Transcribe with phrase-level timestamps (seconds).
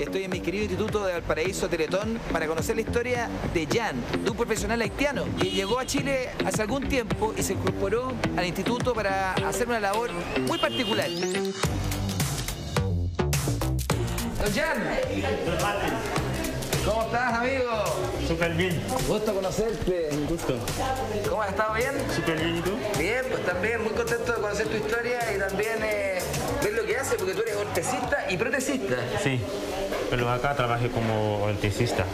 [0.00, 4.30] Estoy en mi querido Instituto de Valparaíso Teletón para conocer la historia de Jan, de
[4.30, 8.94] un profesional haitiano que llegó a Chile hace algún tiempo y se incorporó al instituto
[8.94, 10.10] para hacer una labor
[10.48, 11.06] muy particular.
[14.40, 14.78] Don Jan,
[16.86, 17.84] ¿cómo estás, amigo?
[18.26, 18.82] Súper bien.
[19.06, 20.08] Gusto conocerte.
[20.12, 20.58] Un gusto.
[21.28, 21.92] ¿Cómo has estado bien?
[22.16, 22.72] Súper bien, ¿y tú?
[22.98, 26.20] Bien, pues también muy contento de conocer tu historia y también eh,
[26.62, 28.96] ver lo que haces, porque tú eres ortesista y protecista.
[29.22, 29.38] Sí.
[30.10, 32.04] Pero acá trabajé como ortesista.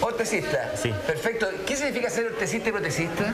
[0.00, 0.72] Ortesista.
[0.76, 0.92] Sí.
[1.06, 1.46] Perfecto.
[1.66, 3.32] ¿Qué significa ser ortesista y protecista?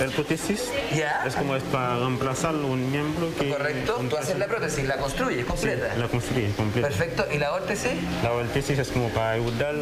[0.00, 1.22] El prótesis Ya.
[1.26, 3.50] es como es para reemplazar un miembro que...
[3.50, 4.00] Correcto.
[4.08, 5.94] Tú haces la prótesis, la construyes completa.
[5.96, 6.88] La construí completa.
[6.88, 7.26] Perfecto.
[7.32, 7.92] ¿Y la órtesis?
[8.22, 9.74] La ortesis es como para ayudar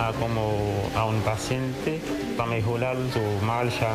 [0.00, 2.00] a, como a un paciente
[2.36, 3.88] para mejorar su marcha,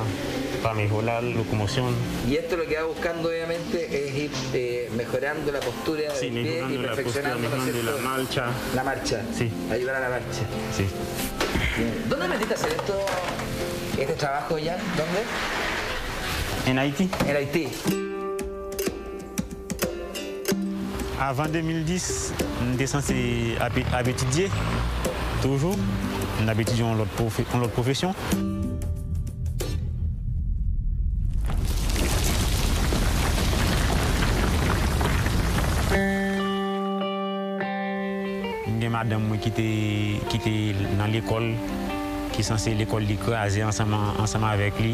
[0.64, 1.94] para mejorar la locomoción.
[2.28, 6.44] Y esto lo que va buscando obviamente es ir eh, mejorando la postura Sí, del
[6.44, 8.46] pie y mejorando la postura, perfeccionando ¿no es mejorando la marcha.
[8.74, 9.22] La marcha.
[9.38, 9.52] Sí.
[9.70, 10.42] Ayudar a la marcha.
[10.76, 10.86] Sí.
[12.08, 13.06] ¿Dónde metiste a hacer esto,
[14.00, 14.78] este trabajo ya?
[14.98, 15.24] ¿Dónde?
[16.66, 17.68] En Haïti, En Haití.
[21.20, 23.58] avant 2010, on était censé
[24.08, 24.50] étudier,
[25.42, 25.76] toujours.
[26.42, 28.14] On étudié en l'autre profession.
[39.04, 40.54] madame mwen ki te
[40.96, 41.50] nan l'ekol,
[42.32, 44.94] ki sanse l'ekol li kraze anseman avèk li,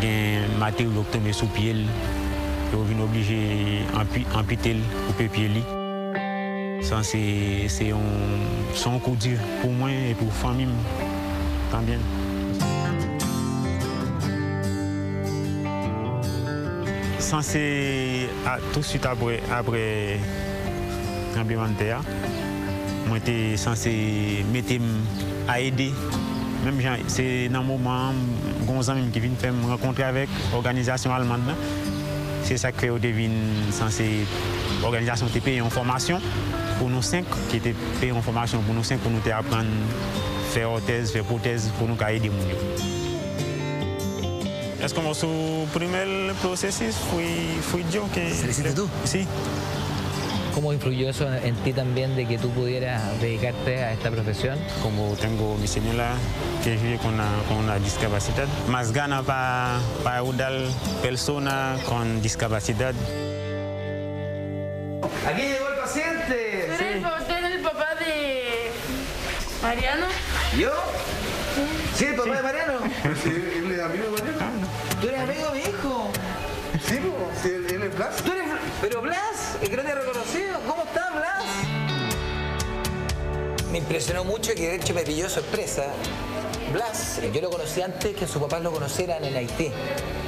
[0.00, 1.82] gen mater lòk tome sou piel,
[2.72, 5.64] yo vin oblije ampite l ou pe piel li.
[6.86, 7.20] San se
[7.90, 10.72] yon kou dir pou mwen et pou famim
[11.74, 12.00] tanbyen.
[17.20, 17.66] San se
[18.72, 19.42] tout süt apre
[21.36, 22.00] implemente ya,
[23.06, 24.72] Moi j'étais censé mettre
[25.48, 25.92] à aider
[26.66, 28.12] même gens, c'est dans le moment
[28.88, 31.54] ami qui vient faire me rencontrer avec l'organisation allemande.
[32.42, 34.26] C'est ça que fait au devine censé
[34.82, 36.20] organisation qui paye en formation
[36.78, 37.74] pour nous cinq qui était
[38.10, 39.66] en formation pour nous cinq pour nous apprendre
[40.50, 42.56] faire orthèse, faire prothèse pour nous aider moun yo.
[44.82, 45.26] Est-ce que su
[45.72, 46.96] primer processus?
[47.10, 47.24] Fui
[47.62, 48.88] fui yo que ¿Se lo hiciste tú?
[50.56, 54.58] ¿Cómo influyó eso en ti también de que tú pudieras dedicarte a esta profesión?
[54.82, 56.14] como tengo mi señora
[56.64, 60.52] que vive con una, con una discapacidad, más gana para para ayudar
[61.02, 62.94] personas con discapacidad.
[65.28, 66.64] Aquí llegó el paciente.
[66.78, 68.70] ¿Tú eres, eres el papá de
[69.62, 70.06] Mariano?
[70.58, 70.72] ¿Yo?
[71.96, 72.78] Sí, el papá de Mariano.
[73.22, 73.28] Sí,
[73.58, 74.66] él es amigo de Mariano.
[75.02, 76.10] ¿Tú eres amigo de mi hijo?
[76.88, 76.96] Sí,
[77.44, 78.16] él, él es Blas.
[78.16, 78.46] ¿Tú eres...
[78.80, 79.45] Pero Blas,
[83.86, 85.84] impresionó mucho que de hecho me pilló sorpresa.
[86.72, 89.70] Blas, yo lo conocí antes que sus papás lo conocieran en Haití.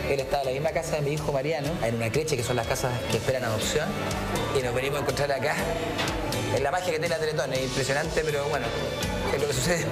[0.09, 2.55] Él estaba en la misma casa de mi hijo Mariano, en una creche que son
[2.55, 3.89] las casas que esperan adopción,
[4.57, 5.57] y nos venimos a encontrar acá.
[6.55, 8.67] Es la magia que tiene la Teletón, es impresionante, pero bueno,
[9.35, 9.85] es lo que sucede.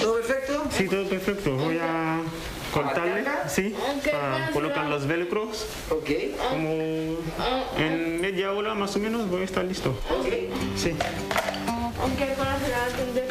[0.00, 0.64] ¿Todo perfecto?
[0.74, 1.57] Sí, todo perfecto.
[3.48, 3.74] Sí,
[4.10, 5.66] para colocar los velcros.
[5.90, 6.10] Ok.
[6.50, 6.70] Como
[7.78, 9.94] en media hora más o menos voy a estar listo.
[10.76, 10.94] Sí.
[12.00, 13.28] Aunque para se la va a entender.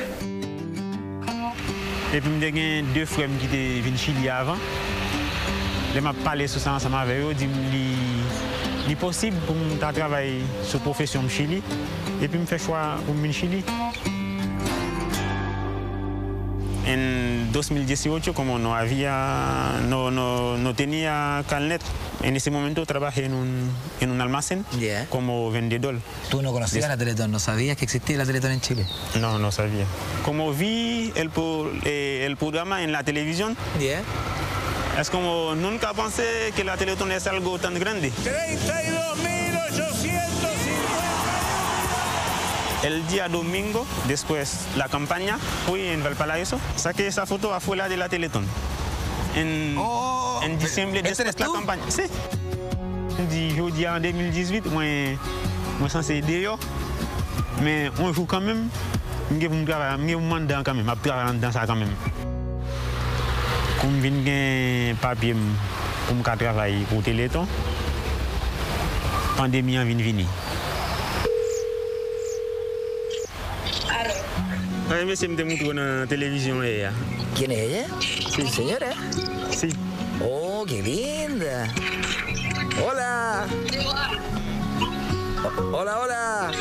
[2.14, 4.56] Et puis, j'ai gagné deux frères qui étaient venus Chili avant.
[5.94, 7.34] Je m'ai parlé sur ça ensemble avec eux.
[7.34, 7.48] Dit
[8.86, 9.56] qu'il est possible pour
[9.94, 11.62] travailler sur la profession de Chili.
[12.22, 13.64] Et puis, je fais choix pour venir Chili.
[16.88, 21.82] En 2018, como no había, no, no, no tenía carnet,
[22.24, 24.66] en ese momento trabajé en un, en un almacén
[25.10, 26.00] como vendedor.
[26.30, 28.88] Tú no conocías la Teletón, no sabías que existía la Teletón en Chile.
[29.20, 29.86] No, no sabía.
[30.24, 31.30] Como vi el,
[31.84, 34.02] eh, el programa en la televisión, ¿Ya?
[35.00, 38.14] es como nunca pensé que la Teletón es algo tan grande.
[38.24, 39.57] 32.850.
[42.88, 48.08] El día domingo, después la campaña, fui en Valparaíso, saqué esa foto afuera de la
[48.08, 48.46] Teletón.
[49.36, 51.84] En, Oh, en diciembre, ¿este después eres la campaña.
[51.90, 52.04] Sí.
[53.30, 54.86] Du jeudi en 2018, moi,
[55.82, 56.58] moi censé yo.
[57.62, 58.70] Mais un jour quand même,
[59.32, 61.76] je vais me travailler, je vais me dedans quand même, je travailler dans ça quand
[61.76, 61.94] même.
[63.82, 65.36] Comme je viens papier
[66.08, 67.46] pour travailler pour Téléthon,
[69.36, 70.26] la pandémie vient venir.
[74.90, 76.94] Ay, me siempre mucho en la televisión ella.
[77.36, 77.86] ¿Quién es ella?
[78.34, 78.48] Sí.
[78.48, 78.94] ¿Señora?
[79.52, 79.70] Sí.
[80.24, 81.68] Oh, qué linda.
[82.86, 83.46] Hola.
[85.74, 86.52] Hola, hola.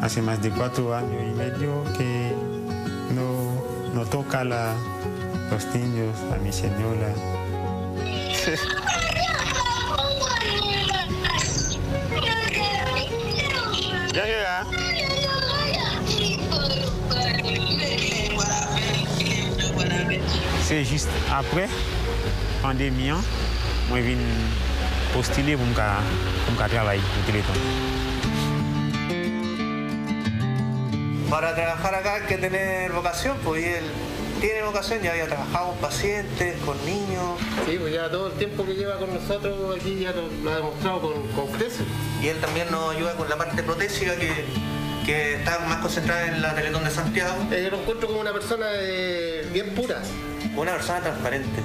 [0.00, 2.32] Hace más de cuatro años y medio que
[3.14, 3.62] no,
[3.94, 4.74] no toca la,
[5.50, 7.14] los niños a mi señora.
[20.66, 21.68] C'est juste après,
[22.62, 23.10] pandémie,
[23.90, 24.16] moi je viens
[25.12, 25.74] postuler pour me
[26.68, 27.60] travailler au téléphone.
[31.28, 33.84] Para trabajar acá hay que tener vocación, pues y él
[34.40, 38.64] tiene vocación, ya había trabajado con pacientes, con niños, Sí, pues ya todo el tiempo
[38.64, 41.84] que lleva con nosotros aquí ya lo, lo ha demostrado con, con creces.
[42.22, 44.32] y él también nos ayuda con la parte protésica que,
[45.04, 47.34] que está más concentrada en la Teletón de Santiago.
[47.50, 50.00] Eh, Yo lo encuentro como una persona eh, bien pura.
[50.56, 51.60] Una persona transparente.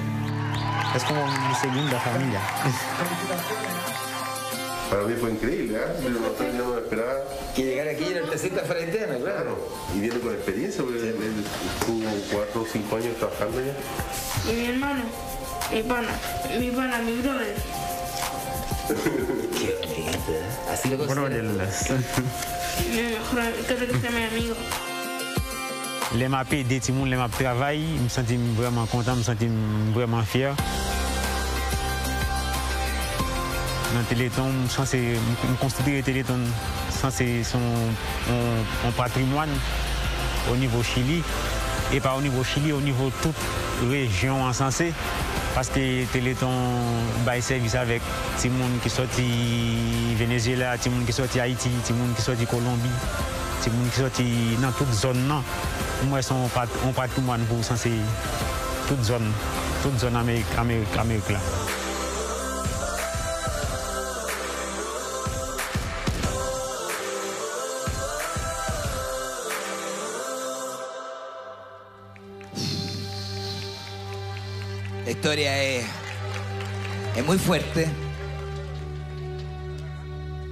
[0.96, 2.40] Es como mi segunda familia.
[4.90, 6.02] Para mí fue increíble, ¿eh?
[6.02, 7.14] Yo no, yo no me esperaba.
[7.54, 9.22] Que llegar aquí en el tecito frenteno, claro.
[9.22, 11.44] Claro, y viene con experiencia, porque él,
[12.32, 14.50] cuatro o cinco años trabajando ya.
[14.50, 15.02] Y mi hermano,
[15.72, 16.08] mi pana,
[16.58, 17.54] mi pana, mi brother.
[18.88, 20.72] Qué lindo, ¿eh?
[20.72, 21.50] Así lo Bueno, considero.
[21.50, 21.56] el-
[22.90, 24.54] Mi mejor amigo, creo que sea mi amigo.
[26.16, 29.22] Les m'a payé des petits les m'a travaillé, je me sentais vraiment content, je me
[29.22, 29.50] sentais
[29.94, 30.54] vraiment fier.
[33.94, 36.38] Dans Téléthon, je je considère Téléthon,
[37.10, 39.50] c'est son patrimoine
[40.52, 41.22] au niveau Chili,
[41.92, 43.34] et pas au niveau Chili, au niveau toute
[43.88, 44.92] région encensée.
[45.54, 46.52] Parce que Téléthon
[47.26, 48.02] bail service avec
[48.40, 49.24] tout le monde qui sorti
[50.16, 52.88] Venezuela, tout le monde qui sorti Haïti, tout le monde qui sorti Colombie,
[53.62, 54.24] tout le monde qui sorti
[54.62, 55.42] dans toute zone.
[56.02, 57.92] Un pat- un patrimoine pour censer
[58.88, 59.30] toute zone,
[59.82, 61.38] toute zone Amérique, Amérique, Amérique là.
[75.04, 75.84] La historia es,
[77.16, 77.86] es muy fuerte.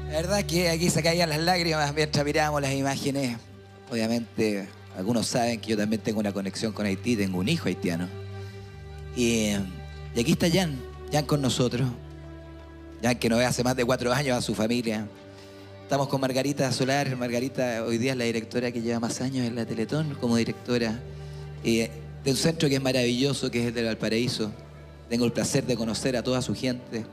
[0.08, 3.36] La verdad que aquí se caían las lágrimas mientras mirábamos las imágenes.
[3.90, 4.68] Obviamente,
[4.98, 8.08] algunos saben que yo también tengo una conexión con Haití, tengo un hijo haitiano.
[9.14, 9.52] Y,
[10.12, 10.76] y aquí está Jan,
[11.12, 11.88] Jan con nosotros.
[13.00, 15.06] Jan que no ve hace más de cuatro años a su familia.
[15.84, 17.16] Estamos con Margarita Solar.
[17.16, 20.98] Margarita hoy día es la directora que lleva más años en la Teletón como directora
[21.62, 21.92] eh,
[22.24, 24.50] de un centro que es maravilloso, que es el de Valparaíso.
[25.08, 27.04] Tengo el placer de conocer a toda su gente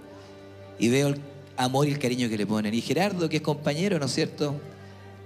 [0.80, 1.22] y veo el
[1.56, 2.74] amor y el cariño que le ponen.
[2.74, 4.60] Y Gerardo, que es compañero, ¿no es cierto?,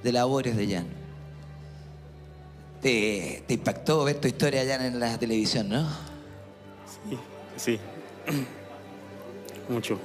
[0.03, 0.98] de labores de Jan.
[2.81, 5.87] Te, te impactó ver tu historia Jan en la televisión, ¿no?
[7.09, 7.17] Sí,
[7.57, 7.79] sí.
[9.69, 9.99] Mucho.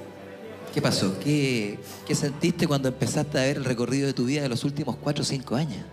[0.73, 1.17] ¿Qué pasó?
[1.19, 4.97] ¿Qué, ¿Qué sentiste cuando empezaste a ver el recorrido de tu vida de los últimos
[4.97, 5.85] cuatro o cinco años?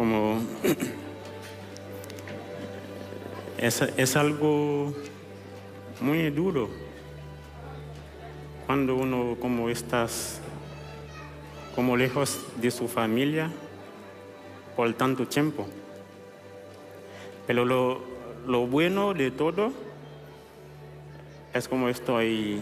[0.00, 0.40] como
[3.58, 4.94] es, es algo
[6.00, 6.70] muy duro
[8.64, 10.40] cuando uno como estás
[11.74, 13.50] como lejos de su familia
[14.80, 15.66] por tanto tiempo.
[17.46, 18.00] Pero lo,
[18.46, 19.72] lo bueno de todo
[21.52, 22.60] es como estoy,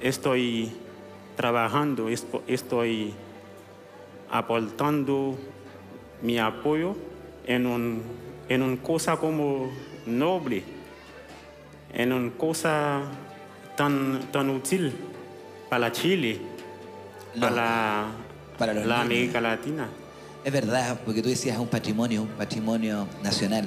[0.00, 0.72] estoy
[1.36, 3.12] trabajando, estoy
[4.30, 5.36] aportando
[6.22, 6.96] mi apoyo
[7.46, 8.02] en un,
[8.48, 9.70] en una cosa como
[10.06, 10.62] noble,
[11.92, 13.02] en una cosa
[13.76, 14.94] tan, tan útil
[15.68, 16.40] para Chile,
[17.34, 18.06] No, para,
[18.58, 18.92] la niños.
[18.92, 19.88] América Latina.
[20.44, 23.64] Es verdad, porque tú decías un patrimonio, un patrimonio nacional.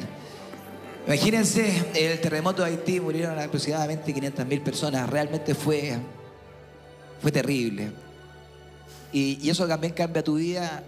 [1.08, 5.10] Imagínense, en el terremoto de Haití murieron aproximadamente 500.000 personas.
[5.10, 5.98] Realmente fue,
[7.20, 7.90] fue terrible.
[9.12, 10.84] Y, y eso también cambia tu vida,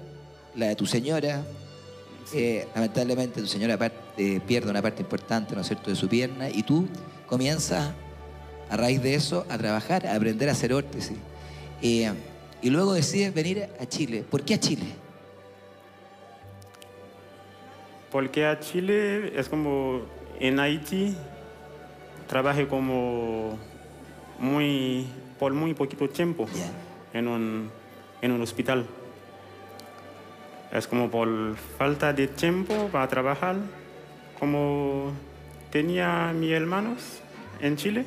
[0.56, 1.44] la de tu señora.
[2.34, 3.80] Eh, lamentablemente tu señora
[4.16, 6.50] eh, pierde una parte importante, ¿no es cierto?, de su pierna.
[6.52, 6.88] Y tú
[7.26, 7.94] comienzas,
[8.70, 11.18] a raíz de eso, a trabajar, a aprender a hacer órtesis.
[11.82, 12.12] Eh,
[12.62, 14.24] y luego decides venir a Chile.
[14.30, 15.09] ¿Por qué a Chile?
[18.12, 20.02] Porque a Chile es como
[20.40, 21.16] en Haití
[22.28, 23.58] trabajé como
[24.40, 25.08] muy
[25.40, 26.48] por muy poquito tiempo
[27.14, 27.72] en un,
[28.22, 28.86] en un hospital.
[30.72, 33.56] Es como por falta de tiempo para trabajar,
[34.40, 35.12] como
[35.72, 37.22] tenía mis hermanos
[37.60, 38.06] en Chile,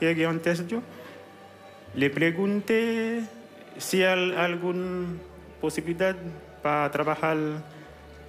[0.00, 0.80] llegué antes yo,
[1.94, 3.22] le pregunté
[3.78, 5.06] si hay alguna
[5.60, 6.16] posibilidad
[6.62, 7.36] para trabajar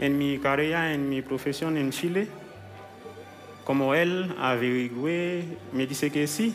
[0.01, 2.27] en mi carrera, en mi profesión en Chile.
[3.63, 6.53] Como él averigüé, me dice que sí.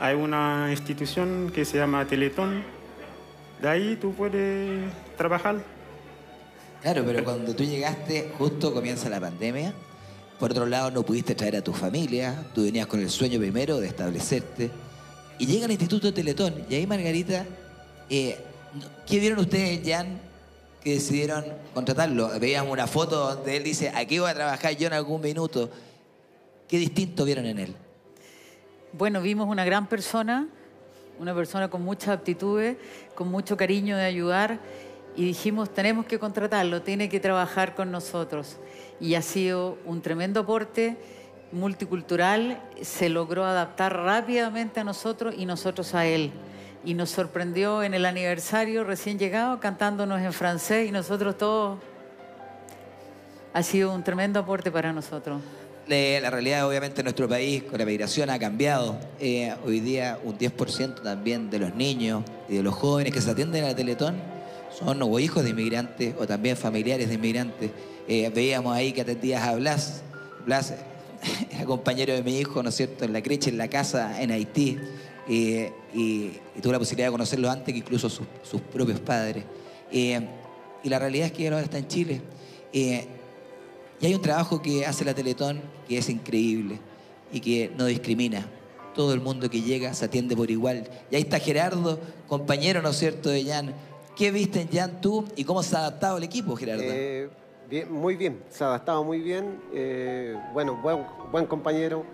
[0.00, 2.64] hay una institución que se llama Teletón.
[3.60, 5.56] De ahí tú puedes trabajar.
[6.82, 9.74] Claro, pero cuando tú llegaste, justo comienza la pandemia.
[10.38, 12.46] Por otro lado, no pudiste traer a tu familia.
[12.54, 14.70] Tú venías con el sueño primero de establecerte.
[15.38, 16.54] Y llega al Instituto Teletón.
[16.70, 17.44] Y ahí, Margarita,
[18.08, 18.38] eh,
[19.06, 20.27] ¿qué vieron ustedes, Jan,
[20.88, 22.30] que decidieron contratarlo?
[22.40, 25.70] Veíamos una foto donde él dice, aquí voy a trabajar yo en algún minuto.
[26.66, 27.76] ¿Qué distinto vieron en él?
[28.92, 30.48] Bueno, vimos una gran persona,
[31.18, 32.78] una persona con muchas aptitudes,
[33.14, 34.60] con mucho cariño de ayudar
[35.14, 38.56] y dijimos, tenemos que contratarlo, tiene que trabajar con nosotros.
[38.98, 40.96] Y ha sido un tremendo aporte
[41.52, 46.32] multicultural, se logró adaptar rápidamente a nosotros y nosotros a él.
[46.84, 51.78] Y nos sorprendió en el aniversario recién llegado cantándonos en francés y nosotros todos...
[53.54, 55.40] Ha sido un tremendo aporte para nosotros.
[55.88, 58.98] Eh, la realidad, obviamente, en nuestro país con la migración ha cambiado.
[59.18, 63.30] Eh, hoy día, un 10% también de los niños y de los jóvenes que se
[63.30, 64.16] atienden a la Teletón
[64.78, 67.70] son o hijos de inmigrantes o también familiares de inmigrantes.
[68.06, 70.02] Eh, veíamos ahí que atendías a Blas.
[70.44, 70.74] Blas
[71.50, 74.30] era compañero de mi hijo, ¿no es cierto?, en la creche, en la casa, en
[74.30, 74.78] Haití.
[75.28, 78.26] Y, y tuve la posibilidad de conocerlo antes que incluso sus,
[78.72, 79.44] propios padres.
[79.90, 80.18] y
[80.84, 82.20] la realidad es que ahora está en Chile.
[84.00, 86.78] Y hay un trabajo que hace la Teletón que es increíble
[87.32, 88.46] y que no discrimina.
[88.94, 90.88] Todo el mundo que llega se atiende por igual.
[91.10, 93.72] Y ahí está Gerardo, compañero, ¿no es cierto?, de Jan.
[94.16, 96.82] ¿Qué viste en Jan tú y cómo se ha adaptado el equipo, Gerardo?
[96.84, 97.28] Eh,
[97.90, 99.60] muy bien, se ha adaptado muy bien.
[99.72, 102.04] Eh, bueno, buen, buen compañero,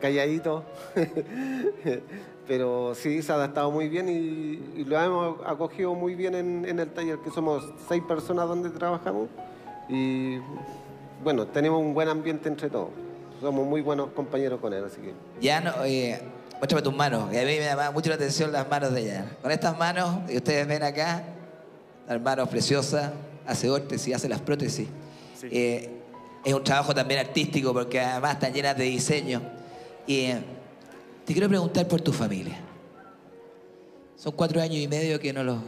[0.00, 0.64] calladito.
[2.46, 6.78] Pero sí, se ha adaptado muy bien y, lo hemos acogido muy bien en, en
[6.78, 9.28] el taller, que somos seis personas donde trabajamos.
[9.88, 10.38] Y
[11.22, 12.90] bueno, tenemos un buen ambiente entre todos.
[13.40, 15.14] Somos muy buenos compañeros con él, así que...
[15.40, 16.20] Ya no, eh,
[16.58, 17.32] muéstrame tus manos.
[17.32, 19.26] Y a mí me llama mucho la atención las manos de ella.
[19.42, 21.24] Con estas manos, y ustedes ven acá,
[22.08, 23.10] las manos preciosas,
[23.46, 24.88] hace órtesis, hace las prótesis.
[25.42, 25.90] Eh,
[26.44, 29.42] es un trabajo también artístico porque además están llenas de diseño.
[30.06, 30.42] Y eh,
[31.24, 32.58] te quiero preguntar por tu familia.
[34.16, 35.58] Son cuatro años y medio que no los,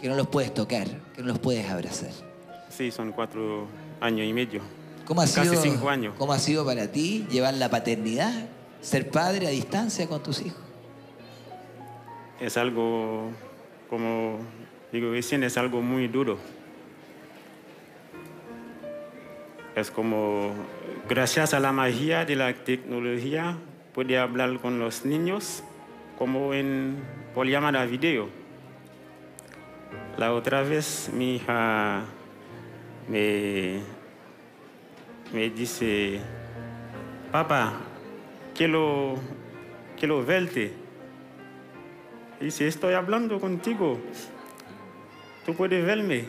[0.00, 2.10] que no los puedes tocar, que no los puedes abrazar.
[2.68, 3.66] Sí, son cuatro
[4.00, 4.60] años y medio.
[5.06, 6.14] ¿Cómo ha Casi sido, cinco años.
[6.18, 8.48] ¿Cómo ha sido para ti llevar la paternidad,
[8.80, 10.60] ser padre a distancia con tus hijos?
[12.40, 13.30] Es algo,
[13.88, 14.38] como
[14.92, 16.38] digo recién, es algo muy duro.
[19.76, 20.52] Es como,
[21.08, 23.58] gracias a la magia de la tecnología,
[23.94, 25.62] puede hablar con los niños
[26.18, 26.96] como en,
[27.32, 28.28] por llamada video.
[30.18, 32.02] La otra vez mi hija
[33.08, 33.78] me,
[35.32, 36.20] me dice,
[37.30, 37.74] papá,
[38.54, 39.14] quiero,
[39.96, 40.72] quiero verte.
[42.40, 44.00] Dice, estoy hablando contigo,
[45.46, 46.24] tú puedes verme.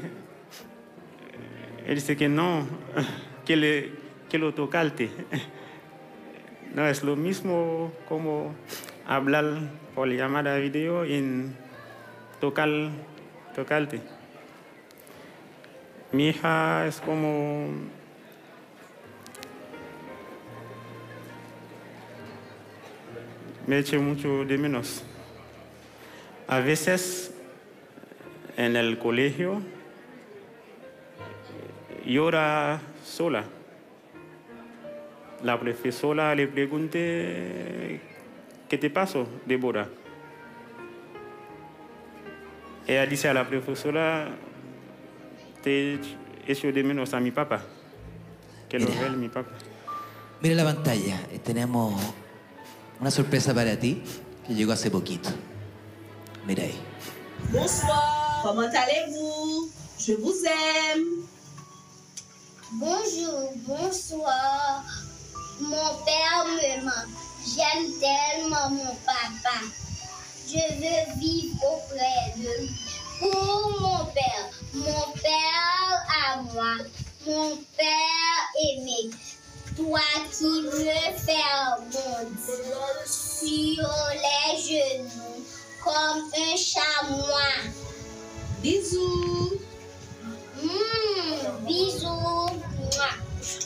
[1.88, 2.68] Él dice que no,
[3.46, 3.90] quiero,
[4.30, 5.10] quiero tocarte.
[6.76, 8.54] No es lo mismo como
[9.08, 9.46] hablar
[9.96, 11.54] por llamada video y
[12.42, 12.70] tocar,
[13.56, 14.02] tocarte.
[16.12, 17.70] Mi hija es como
[23.66, 25.02] me eché mucho de menos.
[26.50, 27.34] A veces
[28.58, 29.62] en el colegio
[32.06, 33.46] llora sola.
[35.46, 38.02] La profesora le pregunté,
[38.68, 39.88] ¿qué te pasó, Débora?
[42.88, 44.30] Ella dice a la profesora,
[45.62, 46.00] te
[46.48, 47.62] echo de menos a mi papá.
[48.68, 49.02] Que lo Mira.
[49.02, 49.52] ve mi papá.
[50.42, 51.94] Mira la pantalla, eh, tenemos
[53.00, 54.02] una sorpresa para ti
[54.48, 55.30] que llegó hace poquito.
[56.48, 56.74] Mira ahí.
[57.52, 61.28] Bonsoir, comment allez-vous Je vous aime.
[62.72, 64.84] Bonjour, bonsoir.
[65.60, 67.26] Mon père me manque.
[67.46, 69.60] J'aime tellement mon papa.
[70.48, 72.76] Je veux vivre auprès de lui.
[73.20, 76.76] Pour mon père, mon père à moi,
[77.26, 79.12] mon père aimé.
[79.78, 83.88] Toi qui veux faire bondir sur
[84.24, 85.46] les genoux
[85.84, 87.72] comme un chamois.
[88.62, 89.54] Bisous.
[90.62, 92.45] Mmh, bisous.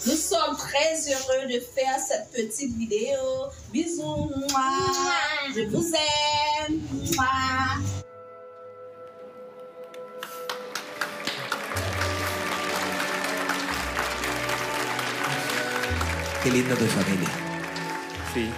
[0.05, 3.48] Nous sommes très heureux de faire cette petite vidéo.
[3.71, 4.31] Bisous.
[4.36, 5.53] Mouah.
[5.55, 6.79] Je vous aime.
[6.91, 7.77] Mouah.
[16.43, 17.29] Qué lindo tu familia.
[18.33, 18.50] Sí.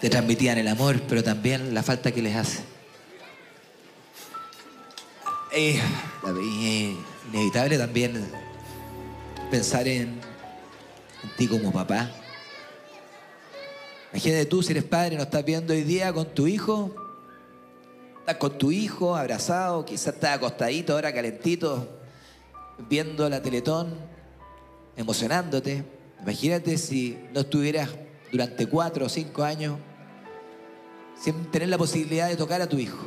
[0.00, 2.60] te transmitían el amor, pero también la falta que les hace.
[5.52, 5.80] Eh,
[6.22, 6.96] la veía
[7.32, 8.26] inevitable también
[9.50, 10.20] pensar en,
[11.36, 12.10] ti como papá.
[14.12, 16.94] Imagínate tú si eres padre, no estás viendo hoy día con tu hijo.
[18.20, 21.88] Estás con tu hijo abrazado, quizás estás acostadito ahora calentito,
[22.88, 23.94] viendo la Teletón,
[24.96, 25.84] emocionándote.
[26.22, 27.90] Imagínate si no estuvieras
[28.30, 29.78] durante cuatro o cinco años
[31.18, 33.04] sin tener la posibilidad de tocar a tu hijo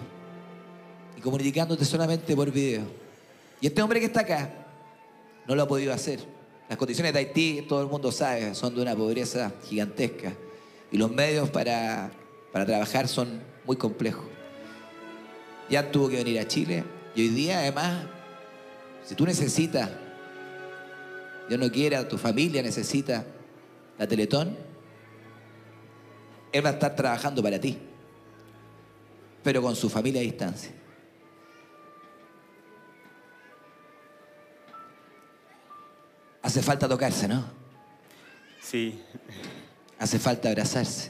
[1.17, 3.00] y comunicándote solamente por video.
[3.61, 4.51] Y este hombre que está acá
[5.47, 6.19] no lo ha podido hacer.
[6.67, 10.33] Las condiciones de Haití, todo el mundo sabe, son de una pobreza gigantesca.
[10.91, 12.11] Y los medios para,
[12.51, 14.25] para trabajar son muy complejos.
[15.69, 16.83] Ya tuvo que venir a Chile.
[17.15, 18.05] Y hoy día, además,
[19.03, 19.89] si tú necesitas,
[21.47, 23.25] Dios no quiera, tu familia necesita
[23.97, 24.57] la Teletón,
[26.51, 27.77] Él va a estar trabajando para ti,
[29.43, 30.71] pero con su familia a distancia.
[36.51, 37.45] Hace falta tocarse, ¿no?
[38.61, 38.99] Sí,
[39.97, 41.09] Hace falta abrazarse.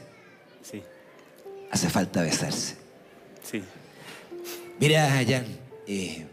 [0.62, 0.80] sí,
[1.68, 2.76] Hace falta besarse.
[3.42, 3.60] sí.
[4.78, 5.44] Mira, Jan,
[5.88, 6.24] eh,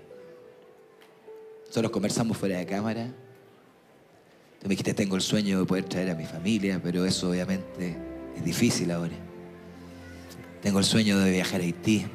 [1.66, 3.08] nosotros conversamos fuera de cámara.
[4.60, 7.98] Tú me dijiste, tengo el sueño de poder traer a mi familia, pero eso obviamente
[8.38, 9.16] es difícil ahora.
[10.62, 12.06] Tengo el sueño de viajar a Haití,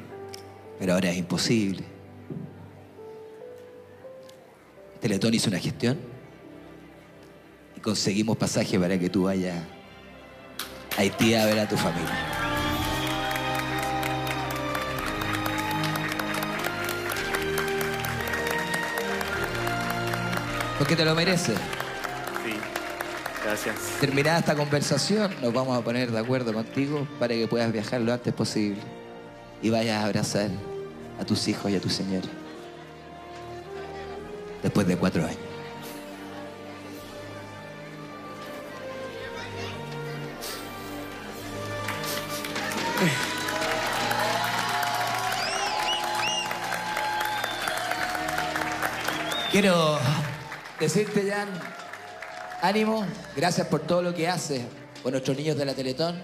[0.79, 1.83] pero ahora es imposible.
[5.01, 6.14] Teletón hizo una gestión
[7.85, 9.55] conseguimos pasaje para que tú vayas
[10.97, 12.09] a Haití a ver a tu familia.
[20.79, 21.57] Porque te lo mereces.
[22.43, 22.53] Sí,
[23.43, 23.75] gracias.
[23.99, 28.11] Terminada esta conversación, nos vamos a poner de acuerdo contigo para que puedas viajar lo
[28.11, 28.81] antes posible
[29.61, 30.49] y vayas a abrazar
[31.19, 32.27] a tus hijos y a tu señora.
[34.63, 35.44] Después de cuatro años.
[49.51, 49.99] Quiero
[50.79, 51.47] decirte, Jan,
[52.61, 53.05] ánimo,
[53.35, 54.63] gracias por todo lo que haces
[55.01, 56.21] por nuestros niños de la Teletón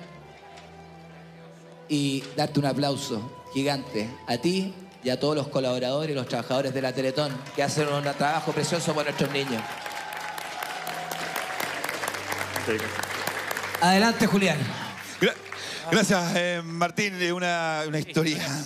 [1.88, 6.73] y darte un aplauso gigante a ti y a todos los colaboradores y los trabajadores
[6.73, 9.62] de la Teletón que hacen un trabajo precioso por nuestros niños.
[13.81, 14.80] Adelante, Julián.
[15.83, 17.13] Gra- Gracias, eh, Martín.
[17.33, 18.37] Una, una historia